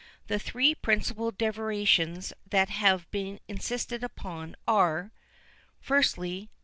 [0.29, 5.11] The three principal derivations that have been insisted upon, are:
[5.79, 6.49] Firstly.